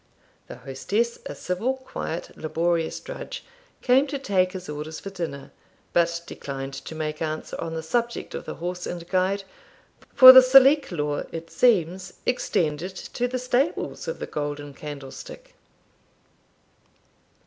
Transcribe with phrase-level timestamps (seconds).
[0.47, 3.45] The hostess, a civil, quiet, laborious drudge,
[3.83, 5.51] came to take his orders for dinner,
[5.93, 9.43] but declined to make answer on the subject of the horse and guide;
[10.11, 15.53] for the Salique law, it seems, extended to the stables of the Golden Candlestick.